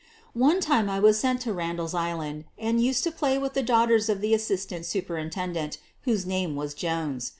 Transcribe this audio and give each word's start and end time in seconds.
One 0.33 0.61
time 0.61 0.89
I 0.89 0.99
was 0.99 1.19
sent 1.19 1.41
to 1.41 1.53
Randall's 1.53 1.93
Island 1.93 2.45
and 2.57 2.81
used 2.81 3.03
to 3.03 3.11
play 3.11 3.37
with 3.37 3.53
the 3.53 3.61
daughters 3.61 4.09
of 4.09 4.19
the 4.19 4.33
assistant 4.33 4.87
superintendent, 4.87 5.77
whose 6.05 6.25
name 6.25 6.55
was 6.55 6.73
Jones. 6.73 7.29